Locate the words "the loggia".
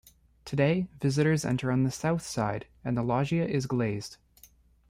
2.97-3.45